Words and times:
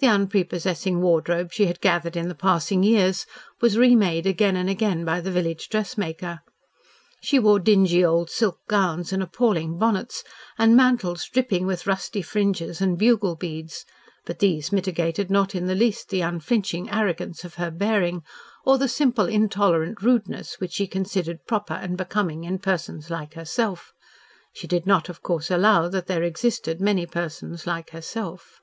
The 0.00 0.06
unprepossessing 0.06 1.02
wardrobe 1.02 1.52
she 1.52 1.66
had 1.66 1.80
gathered 1.80 2.16
in 2.16 2.28
the 2.28 2.34
passing 2.34 2.84
years 2.84 3.26
was 3.60 3.76
remade 3.76 4.26
again 4.26 4.56
and 4.56 4.70
again 4.70 5.04
by 5.04 5.20
the 5.20 5.30
village 5.32 5.68
dressmaker. 5.68 6.40
She 7.20 7.38
wore 7.40 7.58
dingy 7.58 8.02
old 8.02 8.30
silk 8.30 8.60
gowns 8.68 9.12
and 9.12 9.22
appalling 9.22 9.76
bonnets, 9.76 10.24
and 10.56 10.74
mantles 10.76 11.26
dripping 11.28 11.66
with 11.66 11.86
rusty 11.86 12.22
fringes 12.22 12.80
and 12.80 12.96
bugle 12.96 13.34
beads, 13.34 13.84
but 14.24 14.38
these 14.38 14.70
mitigated 14.72 15.30
not 15.30 15.54
in 15.54 15.66
the 15.66 15.74
least 15.74 16.08
the 16.08 16.22
unflinching 16.22 16.88
arrogance 16.88 17.44
of 17.44 17.56
her 17.56 17.72
bearing, 17.72 18.22
or 18.64 18.78
the 18.78 18.88
simple, 18.88 19.26
intolerant 19.26 20.00
rudeness 20.00 20.60
which 20.60 20.72
she 20.74 20.86
considered 20.86 21.44
proper 21.44 21.74
and 21.74 21.98
becoming 21.98 22.44
in 22.44 22.58
persons 22.58 23.10
like 23.10 23.34
herself. 23.34 23.92
She 24.54 24.68
did 24.68 24.86
not 24.86 25.08
of 25.10 25.22
course 25.22 25.50
allow 25.50 25.88
that 25.88 26.06
there 26.06 26.22
existed 26.22 26.80
many 26.80 27.04
persons 27.04 27.66
like 27.66 27.90
herself. 27.90 28.60